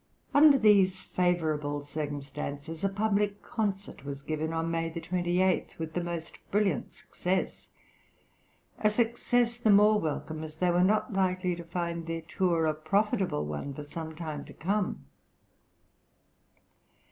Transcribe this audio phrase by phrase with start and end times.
[0.33, 6.39] Under these favourable circumstances, a public concert was given on May 28, with the most
[6.49, 7.67] brilliant success;
[8.79, 12.73] a success the more welcome, as they were not likely to find their tour a
[12.73, 15.05] profitable one for some time to come.